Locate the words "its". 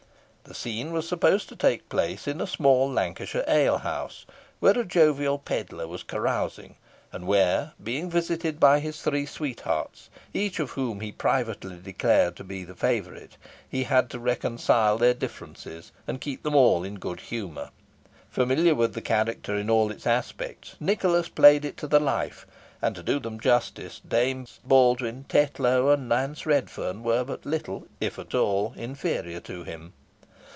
19.89-20.05